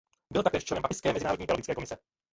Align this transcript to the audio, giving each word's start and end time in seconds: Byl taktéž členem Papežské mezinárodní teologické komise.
Byl 0.33 0.43
taktéž 0.43 0.63
členem 0.65 0.81
Papežské 0.81 1.13
mezinárodní 1.13 1.47
teologické 1.47 1.75
komise. 1.75 1.97